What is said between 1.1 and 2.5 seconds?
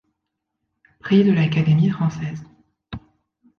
de l'Académie française.